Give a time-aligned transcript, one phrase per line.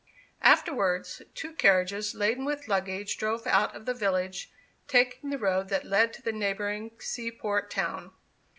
[0.41, 4.51] Afterwards, two carriages laden with luggage drove out of the village,
[4.87, 8.11] taking the road that led to the neighbouring seaport town.